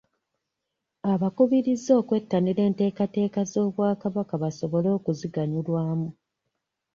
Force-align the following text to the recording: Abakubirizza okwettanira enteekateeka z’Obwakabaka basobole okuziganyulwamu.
Abakubirizza 1.13 1.91
okwettanira 2.01 2.61
enteekateeka 2.69 3.39
z’Obwakabaka 3.51 4.35
basobole 4.43 4.89
okuziganyulwamu. 4.97 6.09